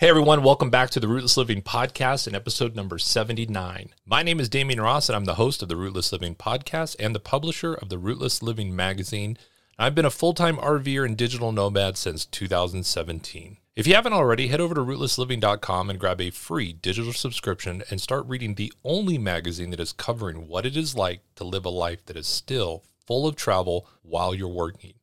[0.00, 3.90] Hey everyone, welcome back to the Rootless Living Podcast in episode number 79.
[4.06, 7.14] My name is Damien Ross and I'm the host of the Rootless Living Podcast and
[7.14, 9.36] the publisher of the Rootless Living magazine.
[9.78, 13.58] I've been a full time RVer and digital nomad since 2017.
[13.76, 18.00] If you haven't already, head over to rootlessliving.com and grab a free digital subscription and
[18.00, 21.68] start reading the only magazine that is covering what it is like to live a
[21.68, 24.94] life that is still full of travel while you're working,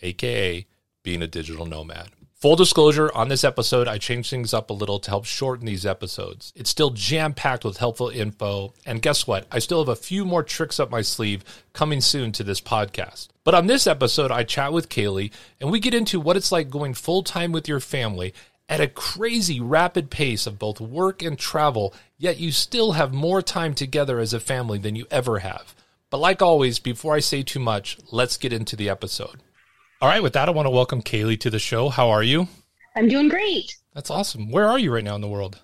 [0.00, 0.64] aka
[1.02, 2.10] being a digital nomad.
[2.44, 5.86] Full disclosure on this episode, I changed things up a little to help shorten these
[5.86, 6.52] episodes.
[6.54, 8.74] It's still jam packed with helpful info.
[8.84, 9.46] And guess what?
[9.50, 13.28] I still have a few more tricks up my sleeve coming soon to this podcast.
[13.44, 16.68] But on this episode, I chat with Kaylee and we get into what it's like
[16.68, 18.34] going full time with your family
[18.68, 23.40] at a crazy rapid pace of both work and travel, yet you still have more
[23.40, 25.74] time together as a family than you ever have.
[26.10, 29.40] But like always, before I say too much, let's get into the episode.
[30.04, 31.88] All right, with that, I want to welcome Kaylee to the show.
[31.88, 32.46] How are you?
[32.94, 33.74] I'm doing great.
[33.94, 34.50] That's awesome.
[34.50, 35.58] Where are you right now in the world?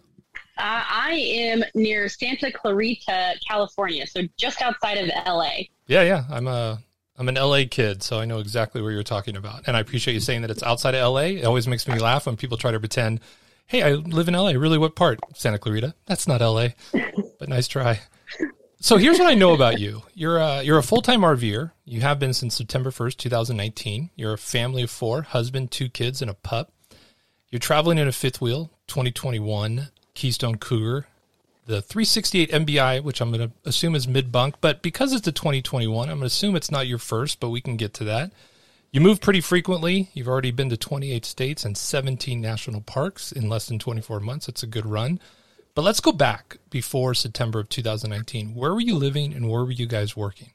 [0.57, 5.65] Uh, I am near Santa Clarita, California, so just outside of LA.
[5.89, 6.25] Yeah, yeah.
[6.31, 6.79] I'm a
[7.19, 9.65] I'm an LA kid, so I know exactly where you're talking about.
[9.67, 11.37] And I appreciate you saying that it's outside of LA.
[11.37, 13.21] It always makes me laugh when people try to pretend,
[13.67, 15.21] "Hey, I live in LA." Really, what part?
[15.35, 15.93] Santa Clarita.
[16.07, 16.69] That's not LA.
[17.39, 18.01] but nice try.
[18.83, 20.03] So here's what I know about you.
[20.15, 21.73] You're a, you're a full-time RVer.
[21.85, 24.09] You have been since September 1st, 2019.
[24.17, 26.73] You're a family of four, husband, two kids, and a pup.
[27.51, 31.07] You're traveling in a fifth wheel, 2021 Keystone Cougar,
[31.67, 36.09] the 368 MBI, which I'm going to assume is mid-bunk, but because it's a 2021,
[36.09, 38.33] I'm going to assume it's not your first, but we can get to that.
[38.93, 40.09] You move pretty frequently.
[40.15, 44.49] You've already been to 28 states and 17 national parks in less than 24 months.
[44.49, 45.21] It's a good run.
[45.75, 48.55] But let's go back before September of 2019.
[48.55, 50.53] Where were you living and where were you guys working?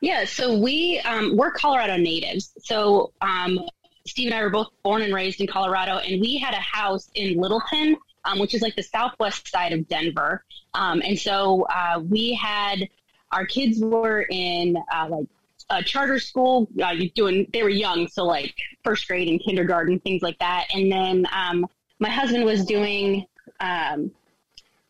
[0.00, 2.52] Yeah, so we um, we're Colorado natives.
[2.60, 3.60] So um,
[4.06, 7.08] Steve and I were both born and raised in Colorado, and we had a house
[7.14, 10.44] in Littleton, um, which is like the southwest side of Denver.
[10.74, 12.86] Um, and so uh, we had
[13.32, 15.26] our kids were in uh, like
[15.70, 18.54] a charter school, uh, doing they were young, so like
[18.84, 20.66] first grade and kindergarten, things like that.
[20.74, 21.66] And then um,
[21.98, 23.24] my husband was doing
[23.60, 24.10] um,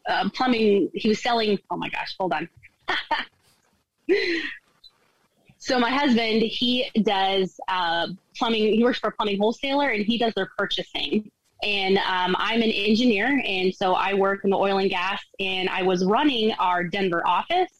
[0.08, 0.90] uh, plumbing.
[0.94, 1.58] He was selling.
[1.70, 2.48] Oh my gosh, hold on.
[5.58, 8.74] so my husband, he does uh, plumbing.
[8.74, 11.30] He works for a plumbing wholesaler, and he does their purchasing.
[11.62, 15.22] And um, I'm an engineer, and so I work in the oil and gas.
[15.40, 17.70] And I was running our Denver office.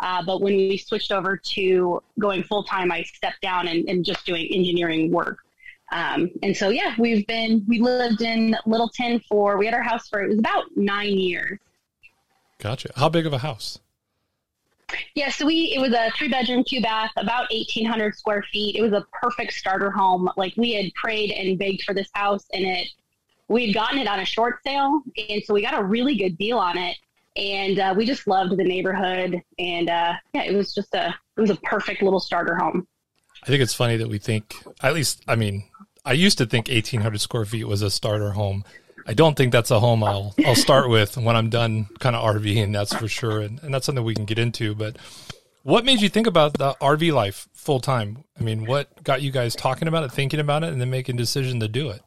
[0.00, 4.04] Uh, but when we switched over to going full time, I stepped down and, and
[4.04, 5.38] just doing engineering work.
[5.92, 10.08] Um, and so, yeah, we've been, we lived in Littleton for, we had our house
[10.08, 11.58] for, it was about nine years.
[12.58, 12.90] Gotcha.
[12.94, 13.78] How big of a house?
[15.14, 18.76] Yeah, so we, it was a three bedroom, two bath, about 1,800 square feet.
[18.76, 20.28] It was a perfect starter home.
[20.36, 22.88] Like we had prayed and begged for this house and it,
[23.48, 25.02] we had gotten it on a short sale.
[25.28, 26.96] And so we got a really good deal on it.
[27.36, 29.40] And uh, we just loved the neighborhood.
[29.58, 32.86] And uh, yeah, it was just a, it was a perfect little starter home.
[33.42, 35.64] I think it's funny that we think, at least, I mean,
[36.04, 38.64] I used to think 1,800 square feet was a starter home.
[39.06, 42.22] I don't think that's a home I'll I'll start with when I'm done kind of
[42.22, 42.72] RVing.
[42.72, 44.74] That's for sure, and, and that's something we can get into.
[44.74, 44.96] But
[45.62, 48.24] what made you think about the RV life full time?
[48.38, 51.16] I mean, what got you guys talking about it, thinking about it, and then making
[51.16, 52.02] a decision to do it?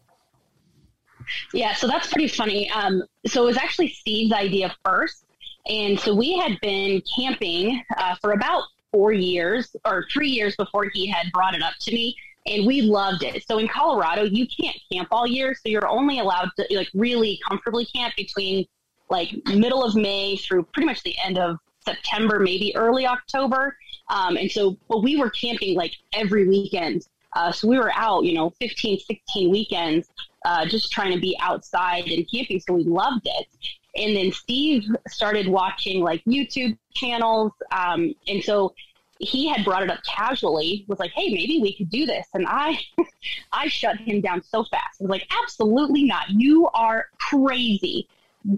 [1.54, 2.70] Yeah, so that's pretty funny.
[2.72, 5.26] Um, so it was actually Steve's idea first,
[5.68, 10.86] and so we had been camping uh, for about four years or three years before
[10.94, 12.16] he had brought it up to me
[12.46, 13.46] and we loved it.
[13.48, 17.40] So in Colorado, you can't camp all year, so you're only allowed to like really
[17.48, 18.66] comfortably camp between
[19.10, 23.78] like middle of May through pretty much the end of September, maybe early October.
[24.10, 27.08] Um, and so, but we were camping like every weekend.
[27.34, 30.08] Uh, so we were out, you know, 15, 16 weekends,
[30.46, 32.60] uh, just trying to be outside and camping.
[32.60, 33.48] So we loved it.
[33.96, 37.52] And then Steve started watching like YouTube channels.
[37.72, 38.74] Um, and so
[39.24, 42.46] he had brought it up casually, was like, "Hey, maybe we could do this," and
[42.48, 42.80] I,
[43.52, 45.00] I shut him down so fast.
[45.00, 46.30] I was like, "Absolutely not!
[46.30, 48.08] You are crazy.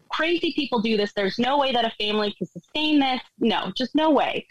[0.09, 1.13] Crazy people do this.
[1.13, 3.21] There's no way that a family can sustain this.
[3.39, 4.47] No, just no way."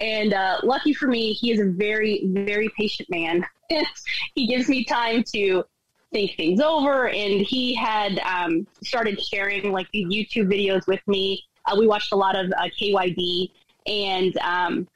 [0.00, 3.44] And uh, lucky for me, he is a very, very patient man.
[4.34, 5.64] he gives me time to
[6.12, 11.44] think things over, and he had um, started sharing like these YouTube videos with me.
[11.66, 13.50] Uh, we watched a lot of uh, KYD,
[13.86, 14.88] and um,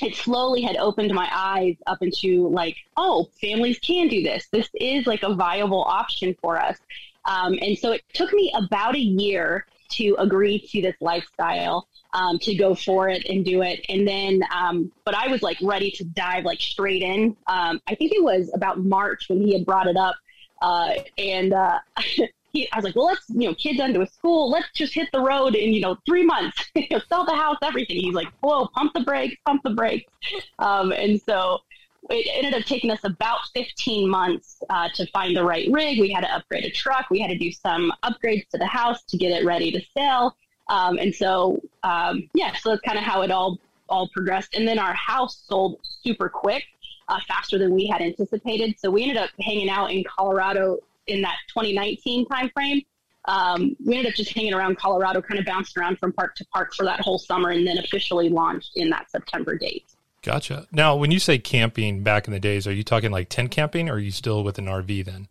[0.00, 4.48] it slowly had opened my eyes up into like, oh, families can do this.
[4.50, 6.78] This is like a viable option for us.
[7.24, 12.38] Um, and so it took me about a year to agree to this lifestyle, um,
[12.40, 13.84] to go for it and do it.
[13.88, 17.36] And then, um, but I was like ready to dive like straight in.
[17.46, 20.16] Um, I think it was about March when he had brought it up.
[20.60, 21.78] Uh, and uh,
[22.54, 25.08] he, I was like, well, let's, you know, kids into a school, let's just hit
[25.12, 26.56] the road in, you know, three months,
[27.08, 27.96] sell the house, everything.
[27.96, 30.10] He's like, whoa, pump the brakes, pump the brakes.
[30.60, 31.58] Um, and so
[32.10, 35.98] it ended up taking us about 15 months uh, to find the right rig.
[35.98, 37.10] We had to upgrade a truck.
[37.10, 40.36] We had to do some upgrades to the house to get it ready to sell.
[40.68, 43.58] Um, and so, um, yeah, so that's kind of how it all
[43.90, 44.54] all progressed.
[44.54, 46.64] And then our house sold super quick,
[47.08, 48.76] uh, faster than we had anticipated.
[48.78, 52.84] So we ended up hanging out in Colorado in that 2019 timeframe.
[53.26, 56.44] Um, we ended up just hanging around Colorado, kind of bouncing around from park to
[56.46, 59.84] park for that whole summer, and then officially launched in that September date.
[60.22, 60.66] Gotcha.
[60.72, 63.88] Now, when you say camping back in the days, are you talking like tent camping,
[63.88, 65.28] or are you still with an RV then?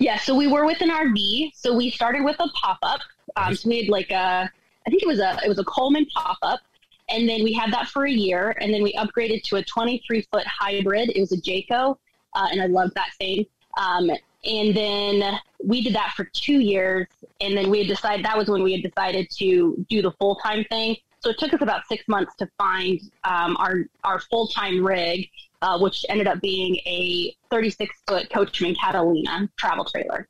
[0.00, 1.52] Yeah, so we were with an RV.
[1.54, 3.00] So we started with a pop up.
[3.36, 4.50] Um, so we had like a,
[4.86, 6.60] I think it was a, it was a Coleman pop up,
[7.08, 10.22] and then we had that for a year, and then we upgraded to a 23
[10.32, 11.10] foot hybrid.
[11.14, 11.96] It was a Jayco,
[12.34, 13.46] uh, and I loved that thing.
[13.76, 14.10] Um,
[14.46, 17.06] and then we did that for two years,
[17.40, 20.36] and then we had decided that was when we had decided to do the full
[20.36, 20.96] time thing.
[21.20, 25.30] So it took us about six months to find um, our our full time rig,
[25.62, 30.28] uh, which ended up being a 36 foot Coachmen Catalina travel trailer.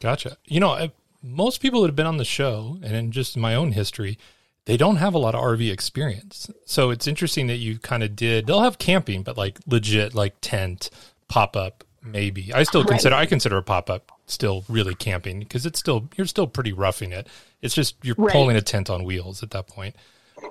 [0.00, 0.36] Gotcha.
[0.46, 0.90] You know,
[1.22, 4.18] most people that have been on the show, and in just my own history,
[4.64, 6.50] they don't have a lot of RV experience.
[6.64, 8.46] So it's interesting that you kind of did.
[8.46, 10.90] They'll have camping, but like legit, like tent,
[11.28, 12.52] pop up, maybe.
[12.52, 13.22] I still consider right.
[13.22, 17.12] I consider a pop up still really camping because it's still you're still pretty roughing
[17.12, 17.26] it.
[17.60, 18.32] It's just you're right.
[18.32, 19.96] pulling a tent on wheels at that point.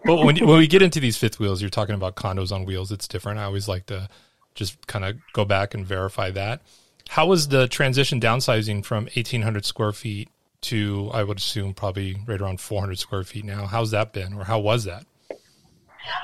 [0.05, 2.91] But when when we get into these fifth wheels, you're talking about condos on wheels.
[2.91, 3.39] It's different.
[3.39, 4.07] I always like to
[4.55, 6.61] just kind of go back and verify that.
[7.09, 10.29] How was the transition downsizing from 1,800 square feet
[10.61, 13.65] to I would assume probably right around 400 square feet now?
[13.65, 15.05] How's that been, or how was that?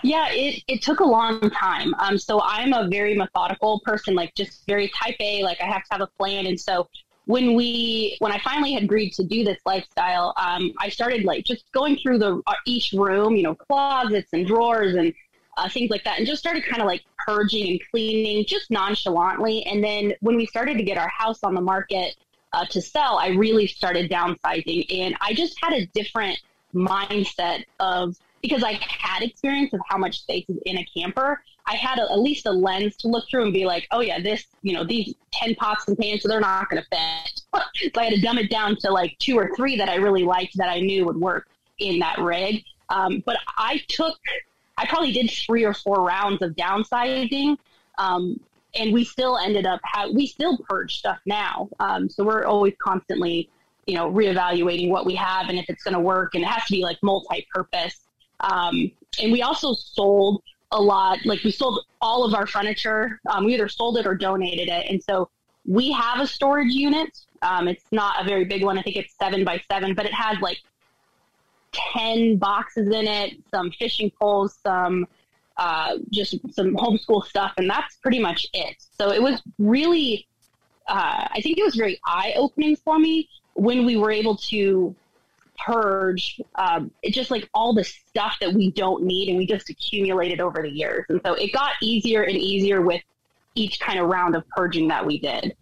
[0.03, 1.93] Yeah, it, it took a long time.
[1.99, 5.83] Um, so I'm a very methodical person, like just very type A, like I have
[5.83, 6.45] to have a plan.
[6.47, 6.87] And so
[7.25, 11.45] when we, when I finally had agreed to do this lifestyle, um, I started like
[11.45, 15.13] just going through the uh, each room, you know, closets and drawers and
[15.57, 19.65] uh, things like that, and just started kind of like purging and cleaning just nonchalantly.
[19.65, 22.15] And then when we started to get our house on the market
[22.53, 26.39] uh, to sell, I really started downsizing, and I just had a different
[26.73, 31.75] mindset of because I had experience of how much space is in a camper, I
[31.75, 34.45] had a, at least a lens to look through and be like, oh yeah, this,
[34.61, 37.41] you know, these 10 pots and pans, so they're not going to fit.
[37.93, 40.23] so I had to dumb it down to like two or three that I really
[40.23, 41.47] liked that I knew would work
[41.79, 42.63] in that rig.
[42.89, 44.17] Um, but I took,
[44.77, 47.57] I probably did three or four rounds of downsizing.
[47.97, 48.39] Um,
[48.75, 51.67] and we still ended up, ha- we still purge stuff now.
[51.79, 53.49] Um, so we're always constantly,
[53.87, 56.35] you know, reevaluating what we have and if it's going to work.
[56.35, 57.99] And it has to be like multi-purpose.
[58.39, 58.91] Um,
[59.21, 61.19] and we also sold a lot.
[61.25, 63.19] Like we sold all of our furniture.
[63.29, 64.89] Um, we either sold it or donated it.
[64.89, 65.29] And so
[65.65, 67.17] we have a storage unit.
[67.41, 68.77] Um, it's not a very big one.
[68.77, 70.59] I think it's seven by seven, but it has like
[71.93, 75.07] 10 boxes in it, some fishing poles, some
[75.57, 77.53] uh, just some homeschool stuff.
[77.57, 78.75] And that's pretty much it.
[78.97, 80.27] So it was really,
[80.87, 84.95] uh, I think it was very eye opening for me when we were able to
[85.57, 90.39] purge um, just like all the stuff that we don't need and we just accumulated
[90.39, 91.05] over the years.
[91.09, 93.01] And so it got easier and easier with
[93.55, 95.55] each kind of round of purging that we did.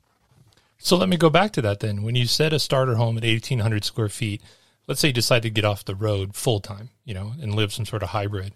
[0.77, 2.03] So let me go back to that then.
[2.03, 4.41] When you said a starter home at 1800 square feet
[4.87, 7.73] let's say you decide to get off the road full time you know and live
[7.73, 8.53] some sort of hybrid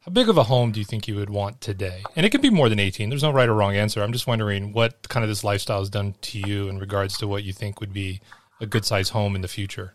[0.00, 2.02] how big of a home do you think you would want today?
[2.16, 4.02] And it could be more than 18 there's no right or wrong answer.
[4.02, 7.28] I'm just wondering what kind of this lifestyle has done to you in regards to
[7.28, 8.22] what you think would be
[8.62, 9.92] a good size home in the future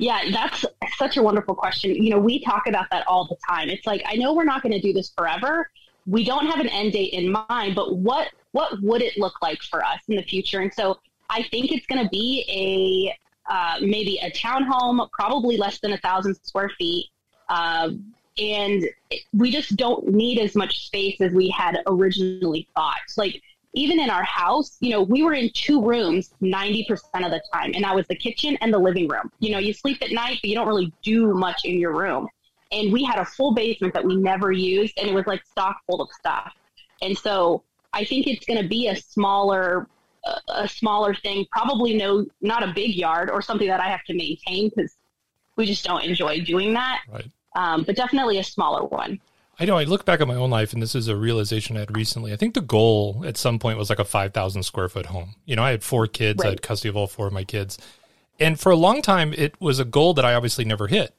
[0.00, 0.64] yeah, that's
[0.96, 1.94] such a wonderful question.
[1.94, 3.68] You know, we talk about that all the time.
[3.68, 5.70] It's like I know we're not going to do this forever.
[6.06, 9.60] We don't have an end date in mind, but what what would it look like
[9.62, 10.60] for us in the future?
[10.60, 15.80] And so I think it's going to be a uh, maybe a townhome, probably less
[15.80, 17.06] than a thousand square feet.
[17.50, 17.90] Uh,
[18.38, 18.88] and
[19.34, 23.00] we just don't need as much space as we had originally thought.
[23.18, 23.42] Like
[23.74, 26.90] even in our house, you know, we were in two rooms 90%
[27.24, 29.30] of the time, and that was the kitchen and the living room.
[29.38, 32.28] You know, you sleep at night, but you don't really do much in your room.
[32.72, 35.78] And we had a full basement that we never used, and it was like stock
[35.86, 36.52] full of stuff.
[37.02, 37.62] And so
[37.92, 39.88] I think it's going to be a smaller,
[40.48, 41.46] a smaller thing.
[41.52, 44.96] Probably no, not a big yard or something that I have to maintain because
[45.56, 47.02] we just don't enjoy doing that.
[47.10, 47.30] Right.
[47.56, 49.20] Um, but definitely a smaller one.
[49.60, 51.80] I know I look back at my own life and this is a realization I
[51.80, 52.32] had recently.
[52.32, 55.34] I think the goal at some point was like a 5,000 square foot home.
[55.44, 56.46] You know, I had four kids, right.
[56.46, 57.76] I had custody of all four of my kids.
[58.40, 61.14] And for a long time, it was a goal that I obviously never hit.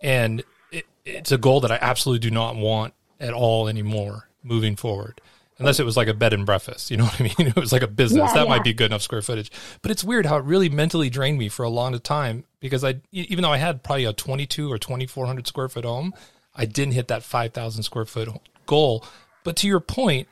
[0.00, 4.76] And it, it's a goal that I absolutely do not want at all anymore moving
[4.76, 5.20] forward.
[5.58, 6.90] unless it was like a bed and breakfast.
[6.90, 7.48] You know what I mean?
[7.48, 8.48] It was like a business Yeah, that yeah.
[8.48, 9.52] might be good enough square footage.
[9.82, 13.02] But it's weird how it really mentally drained me for a long time because I,
[13.12, 16.14] even though I had probably a 22 or 2400 square foot home,
[16.54, 18.28] I didn't hit that 5,000 square foot
[18.66, 19.04] goal.
[19.42, 20.28] But to your point,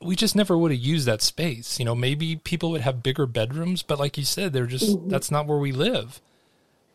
[0.00, 1.78] we just never would have used that space.
[1.78, 5.30] You know, maybe people would have bigger bedrooms, but like you said, they're just that's
[5.30, 6.20] not where we live.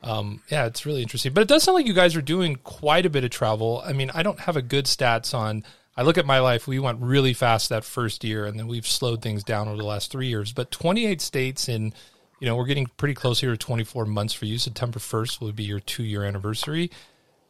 [0.03, 1.33] Um, yeah, it's really interesting.
[1.33, 3.81] But it does sound like you guys are doing quite a bit of travel.
[3.85, 5.63] I mean, I don't have a good stats on.
[5.97, 6.67] I look at my life.
[6.67, 9.85] We went really fast that first year, and then we've slowed things down over the
[9.85, 10.53] last three years.
[10.53, 11.93] But 28 states, and
[12.39, 14.57] you know, we're getting pretty close here to 24 months for you.
[14.57, 16.91] September 1st will be your two year anniversary.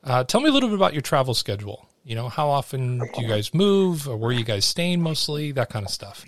[0.05, 1.87] Uh, tell me a little bit about your travel schedule.
[2.03, 5.69] You know, how often do you guys move, or where you guys staying mostly, that
[5.69, 6.23] kind of stuff.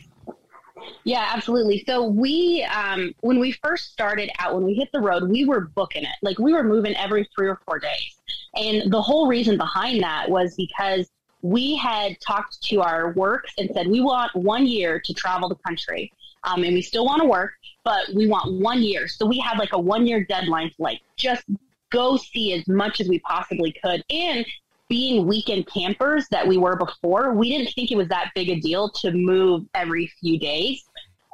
[1.03, 1.83] Yeah, absolutely.
[1.87, 5.61] So we, um, when we first started out, when we hit the road, we were
[5.61, 6.15] booking it.
[6.23, 8.15] Like we were moving every three or four days.
[8.55, 11.07] And the whole reason behind that was because
[11.43, 15.55] we had talked to our works and said, we want one year to travel the
[15.55, 16.11] country.
[16.43, 17.53] Um, and we still want to work,
[17.83, 19.07] but we want one year.
[19.07, 21.43] So we had like a one year deadline to like just
[21.91, 24.03] go see as much as we possibly could.
[24.09, 24.45] And
[24.89, 28.59] being weekend campers that we were before, we didn't think it was that big a
[28.59, 30.83] deal to move every few days.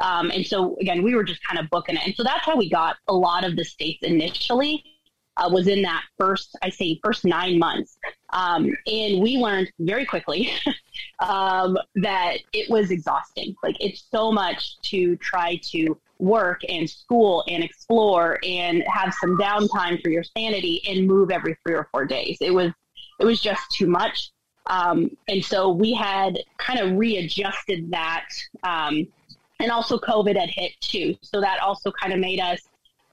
[0.01, 2.01] Um, and so again, we were just kind of booking it.
[2.05, 4.83] And so that's how we got a lot of the states initially
[5.37, 7.97] uh, was in that first, I say first nine months.
[8.29, 10.51] Um, and we learned very quickly
[11.19, 13.55] um, that it was exhausting.
[13.63, 19.37] Like it's so much to try to work and school and explore and have some
[19.37, 22.37] downtime for your sanity and move every three or four days.
[22.39, 22.71] It was,
[23.19, 24.31] it was just too much.
[24.67, 28.27] Um, and so we had kind of readjusted that.
[28.63, 29.07] Um,
[29.59, 31.15] and also COVID had hit too.
[31.21, 32.61] So that also kind of made us,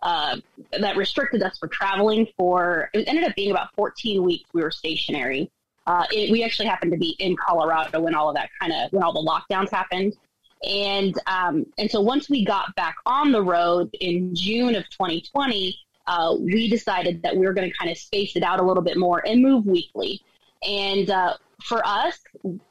[0.02, 0.36] uh,
[0.78, 4.70] that restricted us for traveling for, it ended up being about 14 weeks we were
[4.70, 5.50] stationary.
[5.86, 8.92] Uh, it, we actually happened to be in Colorado when all of that kind of,
[8.92, 10.14] when all the lockdowns happened.
[10.68, 15.78] And, um, and so once we got back on the road in June of 2020,
[16.06, 18.82] uh, we decided that we were going to kind of space it out a little
[18.82, 20.20] bit more and move weekly.
[20.66, 22.18] And uh, for us,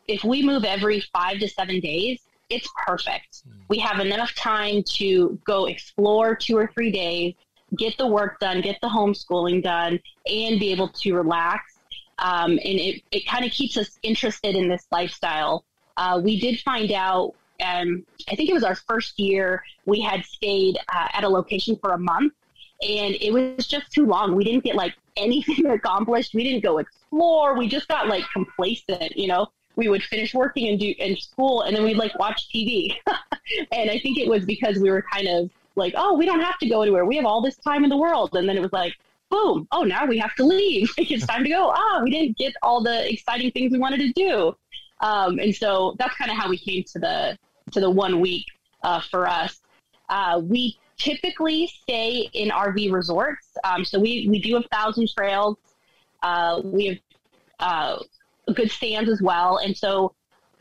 [0.07, 2.19] if we move every five to seven days,
[2.49, 3.43] it's perfect.
[3.67, 7.35] We have enough time to go explore two or three days,
[7.77, 11.77] get the work done, get the homeschooling done, and be able to relax.
[12.17, 15.63] Um, and it, it kind of keeps us interested in this lifestyle.
[15.95, 20.23] Uh, we did find out, um, I think it was our first year, we had
[20.25, 22.33] stayed uh, at a location for a month
[22.81, 24.35] and it was just too long.
[24.35, 26.33] We didn't get like anything accomplished.
[26.33, 27.57] We didn't go explore.
[27.57, 29.47] We just got like complacent, you know.
[29.75, 32.95] We would finish working and do in school, and then we'd like watch TV.
[33.71, 36.57] and I think it was because we were kind of like, oh, we don't have
[36.59, 37.05] to go anywhere.
[37.05, 38.35] We have all this time in the world.
[38.35, 38.93] And then it was like,
[39.29, 40.91] boom, oh, now we have to leave.
[40.97, 41.71] it's time to go.
[41.73, 44.55] Ah, we didn't get all the exciting things we wanted to do.
[45.01, 47.37] Um, and so that's kind of how we came to the
[47.71, 48.45] to the one week
[48.83, 49.61] uh, for us.
[50.09, 53.47] Uh, we typically stay in RV resorts.
[53.63, 55.57] Um, so we, we do have thousand trails.
[56.21, 56.97] Uh, we have
[57.59, 58.03] uh,
[58.53, 59.57] Good Sams as well.
[59.57, 60.13] And so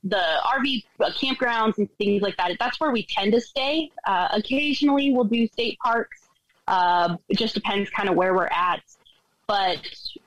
[0.04, 3.90] the RV campgrounds and things like that, that's where we tend to stay.
[4.06, 6.28] Uh, occasionally we'll do state parks.
[6.66, 8.82] Uh, it just depends kind of where we're at.
[9.48, 9.80] But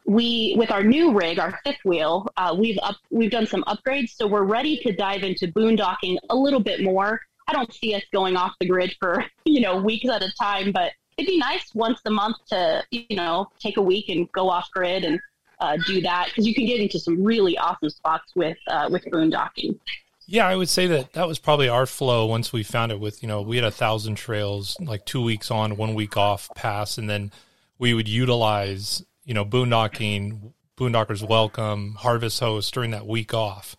[0.05, 4.09] we, with our new rig, our fifth wheel, uh, we've up, we've done some upgrades,
[4.09, 7.21] so we're ready to dive into boondocking a little bit more.
[7.47, 10.71] I don't see us going off the grid for you know weeks at a time,
[10.71, 14.49] but it'd be nice once a month to you know take a week and go
[14.49, 15.19] off grid and
[15.59, 19.05] uh, do that because you can get into some really awesome spots with uh, with
[19.05, 19.77] boondocking.
[20.25, 22.99] Yeah, I would say that that was probably our flow once we found it.
[22.99, 26.49] With you know, we had a thousand trails, like two weeks on, one week off
[26.55, 27.31] pass, and then
[27.77, 33.75] we would utilize you know boondocking, boondockers welcome, harvest host during that week off.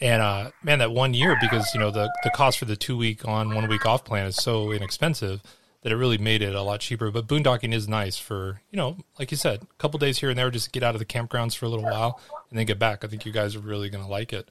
[0.00, 2.96] And uh, man, that one year because you know the the cost for the two
[2.96, 5.42] week on, one week off plan is so inexpensive
[5.82, 7.10] that it really made it a lot cheaper.
[7.10, 10.38] But boondocking is nice for you know, like you said, a couple days here and
[10.38, 13.04] there, just get out of the campgrounds for a little while and then get back.
[13.04, 14.48] I think you guys are really going to like it.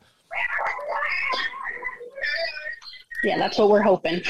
[3.23, 4.21] Yeah, that's what we're hoping.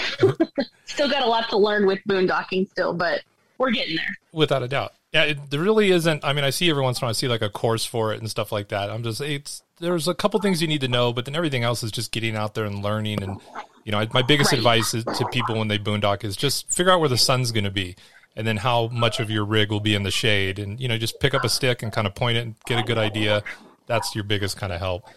[0.85, 3.21] still got a lot to learn with boondocking still, but
[3.59, 4.17] we're getting there.
[4.31, 4.93] Without a doubt.
[5.11, 6.23] Yeah, it, there really isn't.
[6.23, 8.13] I mean, I see every once in a while, I see like a course for
[8.13, 8.91] it and stuff like that.
[8.91, 11.81] I'm just, it's, there's a couple things you need to know, but then everything else
[11.81, 13.23] is just getting out there and learning.
[13.23, 13.39] And,
[13.85, 14.59] you know, my biggest Right.
[14.59, 17.63] advice is to people when they boondock is just figure out where the sun's going
[17.63, 17.95] to be
[18.35, 20.59] and then how much of your rig will be in the shade.
[20.59, 22.77] And, you know, just pick up a stick and kind of point it and get
[22.77, 23.43] a good idea.
[23.87, 25.09] That's your biggest kind of help.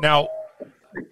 [0.00, 0.28] Now,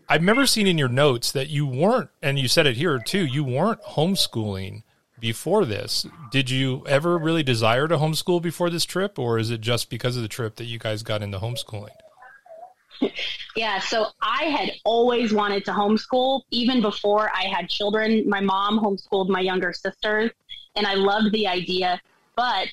[0.09, 3.27] I've never seen in your notes that you weren't, and you said it here too,
[3.27, 4.85] you weren't homeschooling
[5.23, 6.05] before this.
[6.33, 10.17] Did you ever really desire to homeschool before this trip, or is it just because
[10.17, 11.95] of the trip that you guys got into homeschooling?
[13.57, 18.29] yeah, so I had always wanted to homeschool even before I had children.
[18.29, 20.33] My mom homeschooled my younger sisters,
[20.75, 22.01] and I loved the idea,
[22.35, 22.69] but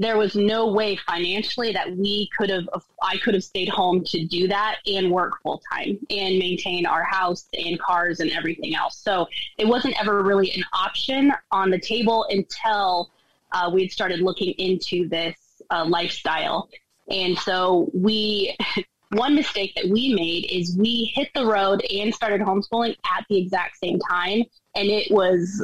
[0.00, 2.66] there was no way financially that we could have
[3.02, 7.04] I could have stayed home to do that and work full time and maintain our
[7.04, 8.96] house and cars and everything else.
[8.96, 9.28] So
[9.58, 13.10] it wasn't ever really an option on the table until
[13.52, 15.36] uh, we had started looking into this
[15.70, 16.70] uh, lifestyle.
[17.10, 18.56] And so we
[19.10, 23.36] one mistake that we made is we hit the road and started homeschooling at the
[23.36, 25.62] exact same time and it was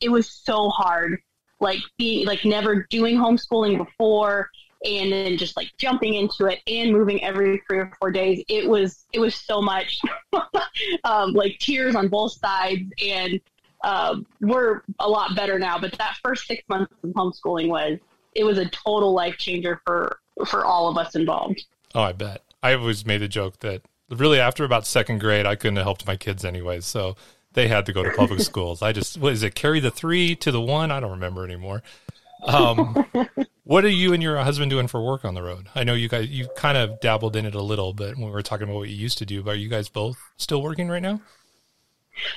[0.00, 1.20] it was so hard
[1.60, 4.50] like being like never doing homeschooling before
[4.84, 8.44] and then just like jumping into it and moving every three or four days.
[8.48, 10.00] It was it was so much
[11.04, 13.40] um, like tears on both sides and
[13.82, 15.78] uh, we're a lot better now.
[15.78, 17.98] But that first six months of homeschooling was
[18.34, 21.64] it was a total life changer for for all of us involved.
[21.94, 22.42] Oh i bet.
[22.62, 26.06] I always made a joke that really after about second grade i couldn't have helped
[26.06, 27.16] my kids anyway so
[27.56, 28.82] they had to go to public schools.
[28.82, 29.56] I just what is it?
[29.56, 30.92] Carry the three to the one?
[30.92, 31.82] I don't remember anymore.
[32.44, 33.04] Um,
[33.64, 35.68] what are you and your husband doing for work on the road?
[35.74, 38.30] I know you guys you kind of dabbled in it a little, but when we
[38.30, 40.88] were talking about what you used to do, but are you guys both still working
[40.88, 41.20] right now?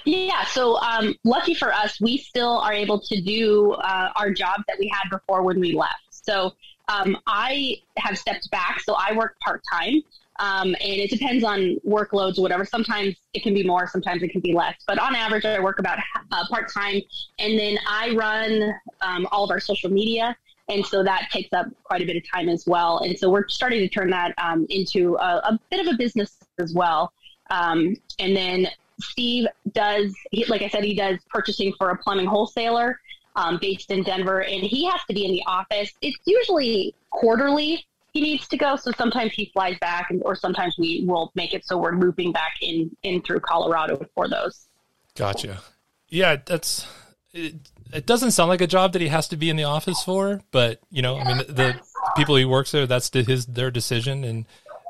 [0.06, 4.64] Yeah, so um, lucky for us, we still are able to do uh, our jobs
[4.68, 6.04] that we had before when we left.
[6.10, 6.54] So
[6.90, 10.02] um, I have stepped back, so I work part time.
[10.40, 12.64] Um, and it depends on workloads or whatever.
[12.64, 14.76] Sometimes it can be more, sometimes it can be less.
[14.88, 16.00] But on average, I work about
[16.32, 17.02] uh, part time.
[17.40, 20.36] And then I run um, all of our social media.
[20.70, 23.00] And so that takes up quite a bit of time as well.
[23.00, 26.38] And so we're starting to turn that um, into a, a, bit of a business
[26.60, 27.12] as well.
[27.50, 28.68] Um, and then
[29.02, 33.00] Steve does, he, like I said, he does purchasing for a plumbing wholesaler.
[33.36, 35.94] Um, based in Denver, and he has to be in the office.
[36.02, 37.86] It's usually quarterly,
[38.20, 38.76] he needs to go.
[38.76, 42.32] So sometimes he flies back, and, or sometimes we will make it so we're looping
[42.32, 44.68] back in in through Colorado for those.
[45.16, 45.62] Gotcha.
[46.10, 46.86] Yeah, that's.
[47.34, 47.56] It,
[47.94, 50.42] it doesn't sound like a job that he has to be in the office for,
[50.52, 51.80] but you know, I mean, the, the
[52.16, 54.46] people he works there, that's his their decision, and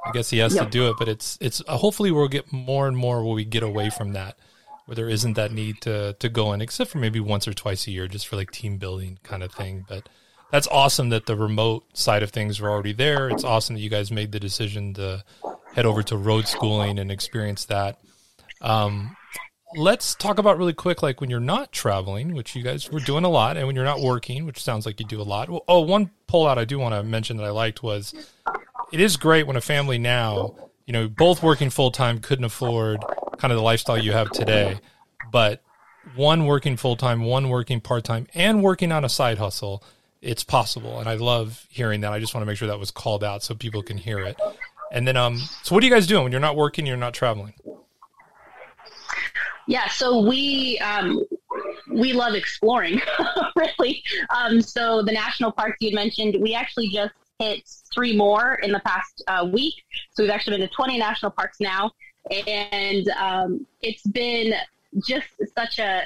[0.06, 0.66] I guess he has yep.
[0.66, 0.96] to do it.
[0.98, 4.14] But it's it's uh, hopefully we'll get more and more where we get away from
[4.14, 4.38] that,
[4.86, 7.88] where there isn't that need to to go in, except for maybe once or twice
[7.88, 9.86] a year, just for like team building kind of thing.
[9.88, 10.10] But
[10.52, 13.30] that's awesome that the remote side of things are already there.
[13.30, 15.24] It's awesome that you guys made the decision to
[15.74, 18.00] head over to road schooling and experience that.
[18.62, 19.16] Um,
[19.76, 23.24] let's talk about really quick, like when you're not traveling, which you guys were doing
[23.24, 25.50] a lot, and when you're not working, which sounds like you do a lot.
[25.68, 28.14] Oh, one pull out I do want to mention that I liked was
[28.92, 33.04] it is great when a family now, you know, both working full time couldn't afford
[33.38, 34.80] kind of the lifestyle you have today,
[35.32, 35.62] but
[36.16, 39.84] one working full time, one working part time, and working on a side hustle
[40.22, 41.00] it's possible.
[41.00, 42.12] And I love hearing that.
[42.12, 44.38] I just want to make sure that was called out so people can hear it.
[44.92, 47.14] And then, um, so what are you guys doing when you're not working, you're not
[47.14, 47.54] traveling?
[49.68, 51.24] Yeah, so we um,
[51.92, 53.02] we love exploring,
[53.56, 54.04] really.
[54.36, 58.80] Um, so the national parks you mentioned, we actually just hit three more in the
[58.80, 59.76] past uh, week.
[60.14, 61.92] So we've actually been to 20 national parks now,
[62.48, 64.56] and um, it's been
[65.08, 66.02] just such a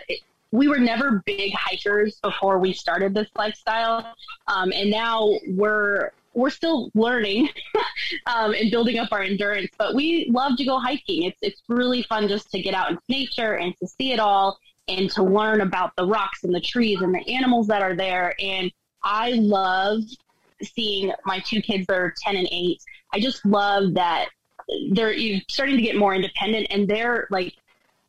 [0.53, 4.05] we were never big hikers before we started this lifestyle,
[4.47, 7.49] um, and now we're we're still learning
[8.27, 9.71] um, and building up our endurance.
[9.79, 11.23] But we love to go hiking.
[11.23, 14.59] It's it's really fun just to get out into nature and to see it all
[14.87, 18.35] and to learn about the rocks and the trees and the animals that are there.
[18.39, 18.71] And
[19.03, 20.01] I love
[20.61, 22.79] seeing my two kids that are ten and eight.
[23.11, 24.27] I just love that
[24.91, 25.15] they're
[25.49, 27.55] starting to get more independent and they're like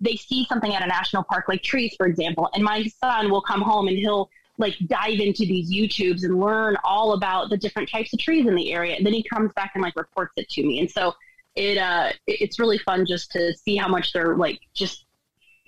[0.05, 3.43] they see something at a national park, like trees, for example, and my son will
[3.43, 7.89] come home and he'll like dive into these YouTubes and learn all about the different
[7.91, 8.95] types of trees in the area.
[8.97, 10.79] And then he comes back and like reports it to me.
[10.79, 11.15] And so
[11.57, 15.07] it uh it's really fun just to see how much they're like just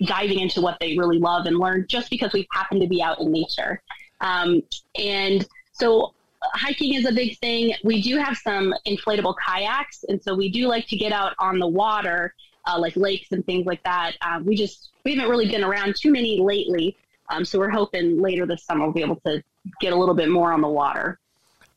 [0.05, 3.19] diving into what they really love and learn just because we happen to be out
[3.19, 3.81] in nature.
[4.21, 4.61] Um,
[4.97, 7.73] and so hiking is a big thing.
[7.83, 11.59] We do have some inflatable kayaks, and so we do like to get out on
[11.59, 12.33] the water
[12.67, 14.13] uh, like lakes and things like that.
[14.21, 16.95] Um, we just we haven't really been around too many lately,
[17.29, 19.41] um, so we're hoping later this summer we'll be able to
[19.81, 21.19] get a little bit more on the water.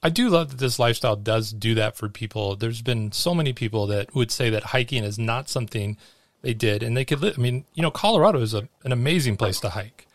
[0.03, 2.57] I do love that this lifestyle does do that for people.
[2.57, 5.99] There's been so many people that would say that hiking is not something
[6.43, 7.35] they did, and they could live.
[7.39, 10.07] I mean, you know, Colorado is a, an amazing place to hike.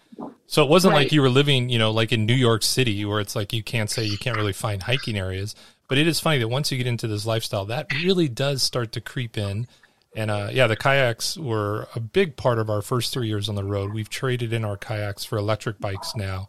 [0.48, 1.04] So it wasn't right.
[1.04, 3.64] like you were living, you know, like in New York City, where it's like you
[3.64, 5.56] can't say you can't really find hiking areas.
[5.88, 8.92] But it is funny that once you get into this lifestyle, that really does start
[8.94, 9.68] to creep in.
[10.16, 13.56] And uh, yeah, the kayaks were a big part of our first three years on
[13.56, 13.94] the road.
[13.94, 16.48] We've traded in our kayaks for electric bikes now,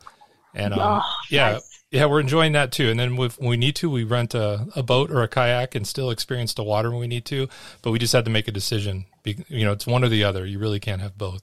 [0.55, 1.83] And um, oh, yeah, nice.
[1.91, 2.91] yeah, we're enjoying that too.
[2.91, 5.85] And then when we need to, we rent a, a boat or a kayak and
[5.85, 7.49] still experience the water when we need to.
[7.83, 9.07] But we just had to make a decision.
[9.25, 10.47] You know, it's one or the other.
[10.47, 11.43] You really can't have both.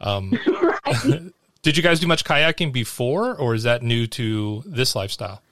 [0.00, 0.38] Um,
[1.62, 5.42] did you guys do much kayaking before, or is that new to this lifestyle?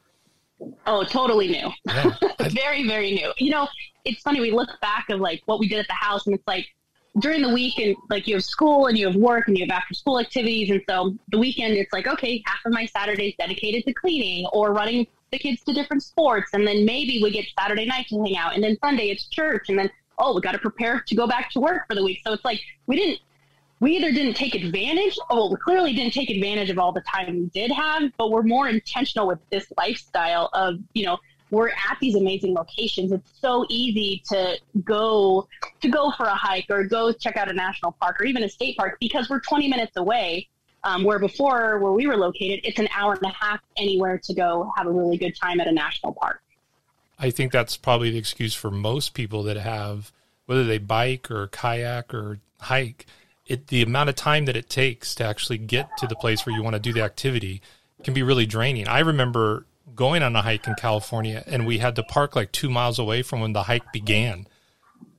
[0.87, 1.71] Oh, totally new.
[1.87, 2.15] Yeah.
[2.51, 3.33] very, very new.
[3.39, 3.69] You know,
[4.07, 4.41] it's funny.
[4.41, 6.67] We look back of like what we did at the house, and it's like
[7.19, 9.71] during the week and like you have school and you have work and you have
[9.71, 13.35] after school activities and so the weekend it's like okay half of my saturday is
[13.39, 17.47] dedicated to cleaning or running the kids to different sports and then maybe we get
[17.59, 20.53] saturday night to hang out and then sunday it's church and then oh we got
[20.53, 23.19] to prepare to go back to work for the week so it's like we didn't
[23.81, 27.35] we either didn't take advantage oh we clearly didn't take advantage of all the time
[27.35, 31.19] we did have but we're more intentional with this lifestyle of you know
[31.51, 33.13] we're at these amazing locations.
[33.13, 35.49] It's so easy to go
[35.81, 38.49] to go for a hike or go check out a national park or even a
[38.49, 40.49] state park because we're 20 minutes away.
[40.85, 44.33] Um, where before, where we were located, it's an hour and a half anywhere to
[44.33, 46.41] go have a really good time at a national park.
[47.19, 50.13] I think that's probably the excuse for most people that have,
[50.45, 53.07] whether they bike or kayak or hike,
[53.47, 56.55] it the amount of time that it takes to actually get to the place where
[56.55, 57.63] you want to do the activity
[58.05, 58.87] can be really draining.
[58.87, 62.71] I remember going on a hike in California, and we had to park like two
[62.71, 64.47] miles away from when the hike began.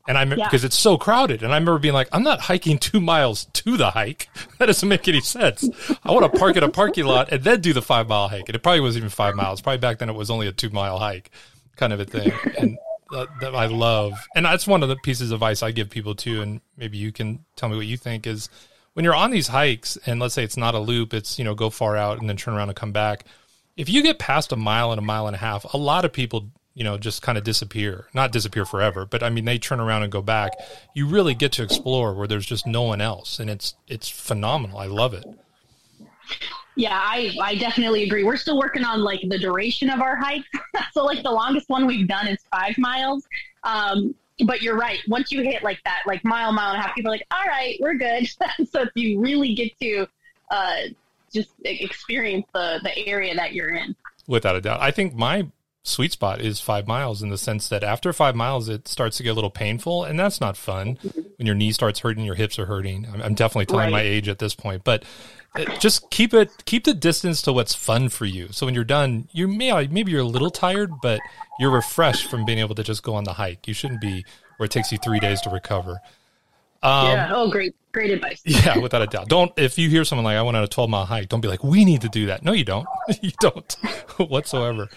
[0.07, 0.35] And I yeah.
[0.35, 3.77] because it's so crowded, and I remember being like, "I'm not hiking two miles to
[3.77, 4.29] the hike.
[4.57, 5.69] That doesn't make any sense.
[6.03, 8.47] I want to park at a parking lot and then do the five mile hike."
[8.47, 9.61] And it probably wasn't even five miles.
[9.61, 11.29] Probably back then it was only a two mile hike,
[11.75, 12.31] kind of a thing.
[12.57, 12.77] And
[13.11, 16.15] that, that I love, and that's one of the pieces of advice I give people
[16.15, 16.41] too.
[16.41, 18.49] And maybe you can tell me what you think is
[18.93, 21.53] when you're on these hikes, and let's say it's not a loop, it's you know
[21.53, 23.25] go far out and then turn around and come back
[23.77, 26.11] if you get past a mile and a mile and a half, a lot of
[26.11, 28.07] people, you know, just kind of disappear.
[28.13, 30.53] Not disappear forever, but I mean they turn around and go back.
[30.93, 34.79] You really get to explore where there's just no one else and it's it's phenomenal.
[34.79, 35.25] I love it.
[36.75, 38.23] Yeah, I, I definitely agree.
[38.23, 40.43] We're still working on like the duration of our hike.
[40.91, 43.27] so like the longest one we've done is five miles.
[43.63, 44.13] Um,
[44.45, 44.99] but you're right.
[45.07, 47.45] Once you hit like that, like mile, mile and a half, people are like, all
[47.47, 48.27] right, we're good.
[48.69, 50.07] so if you really get to
[50.51, 50.81] uh,
[51.33, 53.95] just experience the the area that you're in.
[54.27, 55.47] Without a doubt, I think my
[55.87, 59.23] sweet spot is five miles in the sense that after five miles it starts to
[59.23, 60.97] get a little painful and that's not fun.
[61.37, 63.07] When your knee starts hurting your hips are hurting.
[63.11, 63.91] I'm, I'm definitely telling right.
[63.91, 65.05] my age at this point but
[65.55, 68.49] uh, just keep it keep the distance to what's fun for you.
[68.51, 71.21] So when you're done you may maybe you're a little tired but
[71.57, 73.65] you're refreshed from being able to just go on the hike.
[73.67, 74.25] You shouldn't be
[74.57, 76.01] where it takes you three days to recover
[76.83, 77.31] um, yeah.
[77.33, 78.41] Oh, great, great advice.
[78.45, 79.29] yeah, without a doubt.
[79.29, 81.47] Don't if you hear someone like I went on a 12 mile hike, don't be
[81.47, 82.43] like, we need to do that.
[82.43, 82.87] No, you don't.
[83.21, 83.73] you don't
[84.17, 84.89] whatsoever.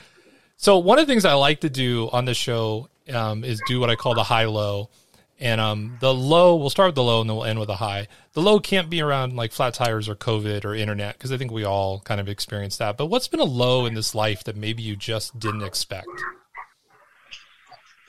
[0.57, 3.81] So one of the things I like to do on this show um, is do
[3.81, 4.91] what I call the high low.
[5.39, 7.77] And um, the low, we'll start with the low and then we'll end with a
[7.77, 8.09] high.
[8.35, 11.51] The low can't be around like flat tires or COVID or internet because I think
[11.51, 12.99] we all kind of experienced that.
[12.99, 16.09] But what's been a low in this life that maybe you just didn't expect?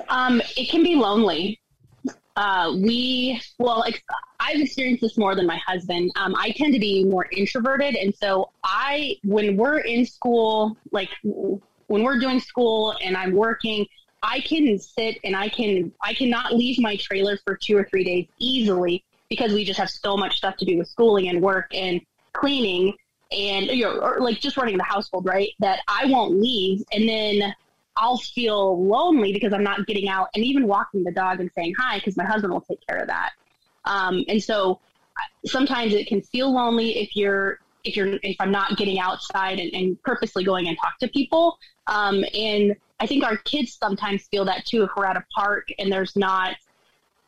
[0.10, 1.61] Um, it can be lonely
[2.42, 3.86] uh, we well
[4.40, 6.12] i've experienced this more than my husband.
[6.16, 11.10] Um, i tend to be more introverted and so i when we're in school like
[11.24, 13.86] when we're doing school and i'm working
[14.24, 18.04] i can sit and i can i cannot leave my trailer for two or three
[18.04, 21.68] days easily because we just have so much stuff to do with schooling and work
[21.76, 22.02] and
[22.34, 22.94] cleaning
[23.32, 26.84] and you know, or like just running the household right that i won't leave.
[26.92, 27.54] And then
[27.98, 31.74] I'll feel lonely because I'm not getting out and even walking the dog and saying
[31.78, 33.32] hi because my husband will take care of that.
[33.86, 34.80] Um, and so
[35.46, 39.74] sometimes it can feel lonely if you're if you're if I'm not getting outside and,
[39.74, 41.58] and purposely going and talk to people.
[41.88, 45.70] Um, and I think our kids sometimes feel that too if we're at a park
[45.80, 46.56] and there's not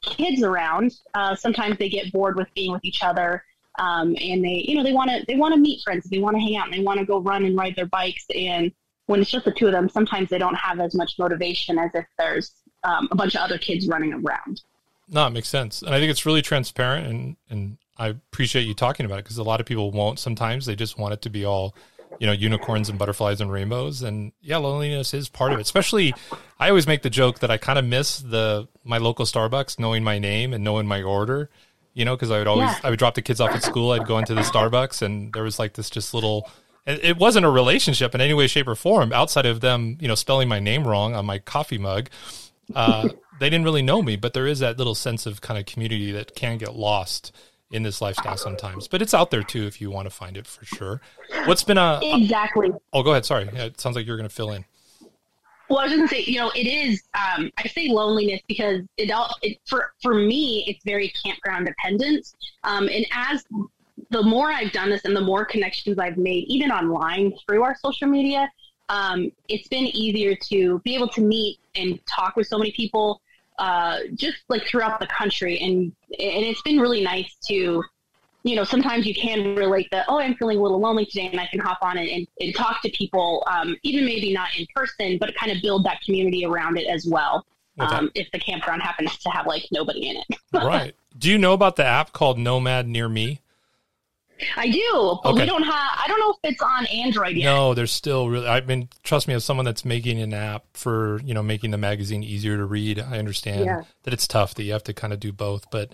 [0.02, 0.94] kids around.
[1.14, 3.44] Uh, sometimes they get bored with being with each other.
[3.80, 6.36] Um, and they, you know, they want to they want to meet friends, they want
[6.36, 8.26] to hang out, and they want to go run and ride their bikes.
[8.36, 8.72] And
[9.08, 11.92] when it's just the two of them, sometimes they don't have as much motivation as
[11.94, 14.62] if there's um, a bunch of other kids running around.
[15.10, 18.74] No, it makes sense, and I think it's really transparent, and and I appreciate you
[18.74, 20.20] talking about it because a lot of people won't.
[20.20, 21.76] Sometimes they just want it to be all,
[22.20, 25.62] you know, unicorns and butterflies and rainbows, and yeah, loneliness is part of it.
[25.62, 26.14] Especially,
[26.60, 30.04] I always make the joke that I kind of miss the my local Starbucks knowing
[30.04, 31.50] my name and knowing my order.
[31.94, 32.80] You know, because I would always yeah.
[32.84, 33.92] I would drop the kids off at school.
[33.92, 36.50] I'd go into the Starbucks, and there was like this just little
[36.86, 40.16] it wasn't a relationship in any way, shape, or form outside of them, you know,
[40.16, 42.10] spelling my name wrong on my coffee mug.
[42.76, 45.66] Uh, they didn't really know me, but there is that little sense of kind of
[45.66, 47.32] community that can get lost
[47.72, 48.88] in this lifestyle sometimes.
[48.88, 51.02] But it's out there too if you want to find it for sure.
[51.46, 52.72] What's been a exactly?
[52.94, 53.26] Oh, go ahead.
[53.26, 54.66] Sorry, yeah, it sounds like you're going to fill in.
[55.70, 57.02] Well, I was going to say, you know, it is.
[57.16, 62.28] Um, I say loneliness because it all it, for for me, it's very campground dependent.
[62.64, 63.44] Um, and as
[64.14, 67.76] the more I've done this and the more connections I've made, even online through our
[67.76, 68.50] social media,
[68.90, 73.22] um, it's been easier to be able to meet and talk with so many people
[73.60, 75.60] uh, just like throughout the country.
[75.60, 77.84] And, and it's been really nice to,
[78.44, 81.40] you know, sometimes you can relate that, oh, I'm feeling a little lonely today and
[81.40, 84.68] I can hop on and, and, and talk to people, um, even maybe not in
[84.76, 87.46] person, but kind of build that community around it as well.
[87.80, 90.38] Um, if the campground happens to have like nobody in it.
[90.54, 90.96] right.
[91.18, 93.40] Do you know about the app called Nomad Near Me?
[94.58, 95.42] I do, but okay.
[95.42, 95.74] we don't have.
[95.74, 97.46] I don't know if it's on Android yet.
[97.46, 98.48] No, there's still really.
[98.48, 101.78] I mean, trust me, as someone that's making an app for you know making the
[101.78, 103.84] magazine easier to read, I understand yeah.
[104.04, 105.70] that it's tough that you have to kind of do both.
[105.72, 105.92] But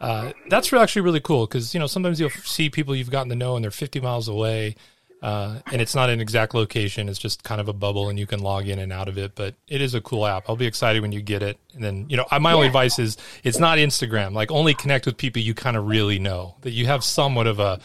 [0.00, 3.36] uh, that's actually really cool because you know sometimes you'll see people you've gotten to
[3.36, 4.76] know and they're 50 miles away,
[5.26, 7.08] uh, and it's not an exact location.
[7.08, 9.34] It's just kind of a bubble, and you can log in and out of it.
[9.34, 10.48] But it is a cool app.
[10.48, 11.58] I'll be excited when you get it.
[11.74, 14.34] And then, you know, my only advice is it's not Instagram.
[14.34, 16.54] Like, only connect with people you kind of really know.
[16.60, 17.80] That you have somewhat of a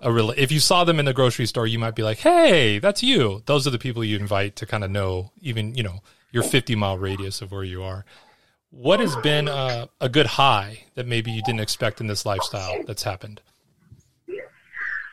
[0.00, 0.30] a real.
[0.30, 3.42] If you saw them in the grocery store, you might be like, "Hey, that's you."
[3.46, 6.76] Those are the people you invite to kind of know, even you know, your 50
[6.76, 8.04] mile radius of where you are.
[8.70, 12.84] What has been a, a good high that maybe you didn't expect in this lifestyle
[12.86, 13.40] that's happened?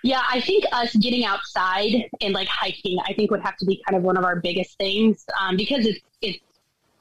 [0.03, 3.81] Yeah, I think us getting outside and like hiking, I think would have to be
[3.87, 6.39] kind of one of our biggest things um, because it's it's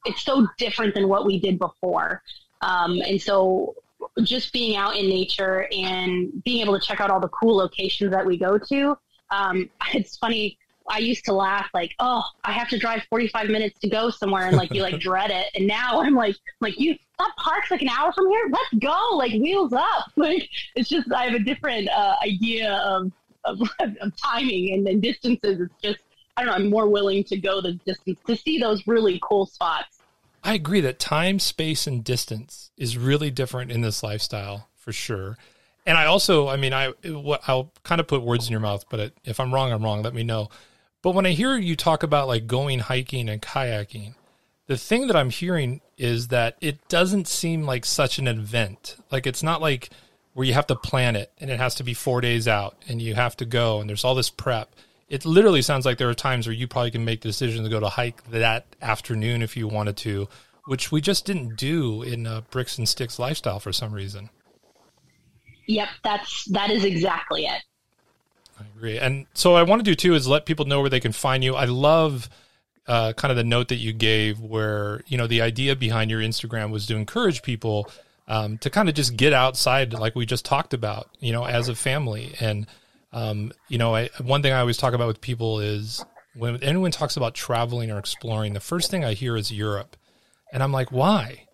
[0.04, 2.22] it's so different than what we did before,
[2.60, 3.74] um, and so
[4.22, 8.12] just being out in nature and being able to check out all the cool locations
[8.12, 8.96] that we go to.
[9.30, 10.58] Um, it's funny.
[10.88, 14.46] I used to laugh like, oh, I have to drive 45 minutes to go somewhere
[14.46, 15.46] and like you like dread it.
[15.54, 18.50] And now I'm like, like you, that park's like an hour from here.
[18.50, 19.16] Let's go.
[19.16, 20.10] Like wheels up.
[20.16, 23.12] Like it's just, I have a different uh, idea of,
[23.44, 25.60] of, of timing and then distances.
[25.60, 26.00] It's just,
[26.36, 26.56] I don't know.
[26.64, 29.98] I'm more willing to go the distance to see those really cool spots.
[30.44, 35.38] I agree that time, space, and distance is really different in this lifestyle for sure.
[35.86, 38.84] And I also, I mean, I what I'll kind of put words in your mouth,
[38.88, 40.02] but if I'm wrong, I'm wrong.
[40.02, 40.48] Let me know.
[41.02, 44.14] But when I hear you talk about like going hiking and kayaking,
[44.68, 48.96] the thing that I'm hearing is that it doesn't seem like such an event.
[49.10, 49.90] Like it's not like
[50.34, 53.02] where you have to plan it and it has to be four days out and
[53.02, 54.74] you have to go and there's all this prep.
[55.08, 57.68] It literally sounds like there are times where you probably can make the decision to
[57.68, 60.28] go to hike that afternoon if you wanted to,
[60.66, 64.30] which we just didn't do in a bricks and sticks lifestyle for some reason.
[65.66, 67.62] Yep, that's that is exactly it.
[68.64, 68.98] I agree.
[68.98, 71.42] And so I want to do too is let people know where they can find
[71.42, 71.54] you.
[71.54, 72.28] I love
[72.86, 76.20] uh, kind of the note that you gave where, you know, the idea behind your
[76.20, 77.90] Instagram was to encourage people
[78.28, 81.68] um, to kind of just get outside, like we just talked about, you know, as
[81.68, 82.34] a family.
[82.40, 82.66] And,
[83.12, 86.90] um, you know, I, one thing I always talk about with people is when anyone
[86.90, 89.96] talks about traveling or exploring, the first thing I hear is Europe.
[90.52, 91.46] And I'm like, why?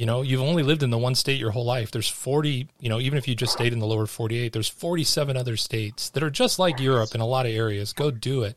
[0.00, 1.90] You know, you've only lived in the one state your whole life.
[1.90, 5.36] There's 40, you know, even if you just stayed in the lower 48, there's 47
[5.36, 7.92] other states that are just like Europe in a lot of areas.
[7.92, 8.56] Go do it.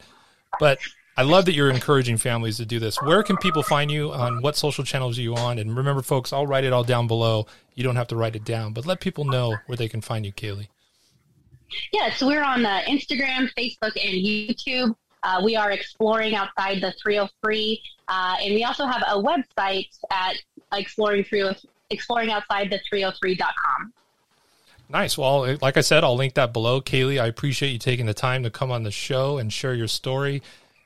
[0.58, 0.80] But
[1.18, 2.96] I love that you're encouraging families to do this.
[3.02, 5.60] Where can people find you on what social channels are you on?
[5.60, 7.46] And remember, folks, I'll write it all down below.
[7.76, 10.26] You don't have to write it down, but let people know where they can find
[10.26, 10.70] you, Kaylee.
[11.92, 14.96] Yeah, so we're on uh, Instagram, Facebook, and YouTube.
[15.24, 20.38] Uh, we are exploring outside the 303, uh, and we also have a website at
[20.80, 21.52] exploring through
[21.90, 23.94] exploring outside the 303.com.
[24.90, 25.18] Nice.
[25.18, 26.82] Well, like I said, I'll link that below.
[26.82, 29.88] Kaylee, I appreciate you taking the time to come on the show and share your
[29.88, 30.42] story.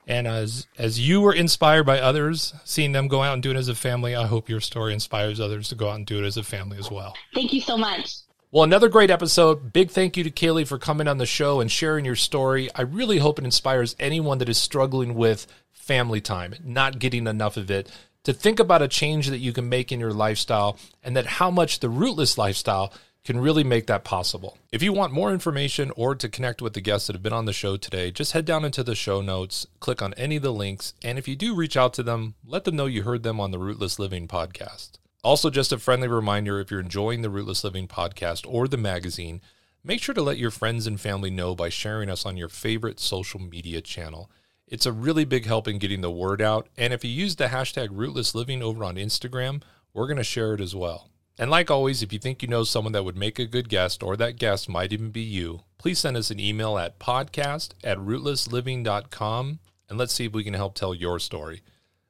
[0.07, 3.57] And as as you were inspired by others, seeing them go out and do it
[3.57, 6.25] as a family, I hope your story inspires others to go out and do it
[6.25, 7.13] as a family as well.
[7.33, 8.19] Thank you so much.
[8.49, 9.73] Well, another great episode.
[9.73, 12.69] Big thank you to Kaylee for coming on the show and sharing your story.
[12.73, 17.57] I really hope it inspires anyone that is struggling with family time, not getting enough
[17.57, 17.91] of it,
[18.23, 21.49] to think about a change that you can make in your lifestyle and that how
[21.49, 22.93] much the rootless lifestyle
[23.27, 24.57] can really make that possible.
[24.71, 27.43] If you want more information or to connect with the guests that have been on
[27.43, 30.53] the show today, just head down into the show notes, click on any of the
[30.53, 33.41] links, and if you do reach out to them, let them know you heard them
[33.41, 34.91] on the Rootless Living podcast.
[35.25, 39.41] Also, just a friendly reminder if you're enjoying the Rootless Living podcast or the magazine,
[39.83, 42.97] make sure to let your friends and family know by sharing us on your favorite
[42.97, 44.31] social media channel.
[44.67, 46.67] It's a really big help in getting the word out.
[46.77, 49.61] And if you use the hashtag Rootless Living over on Instagram,
[49.93, 51.09] we're going to share it as well.
[51.39, 54.01] And like always, if you think you know someone that would make a good guest
[54.01, 57.97] or that guest might even be you, please send us an email at podcast at
[57.97, 61.61] rootlessliving.com and let's see if we can help tell your story.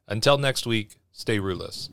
[0.08, 1.90] Until next week, stay rootless.